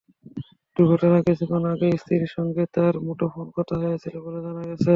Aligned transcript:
দুর্ঘটনার 0.77 1.21
কিছুক্ষণ 1.27 1.63
আগেই 1.71 1.95
স্ত্রীর 2.01 2.25
সঙ্গে 2.35 2.63
তাঁর 2.75 2.93
মুঠোফোনে 3.05 3.51
কথাও 3.57 3.81
হয়েছিল 3.83 4.15
বলে 4.25 4.39
জানা 4.45 4.61
গেছে। 4.69 4.89